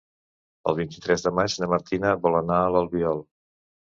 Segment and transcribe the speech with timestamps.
[0.69, 3.23] El vint-i-tres de maig na Martina vol anar a l'Albiol.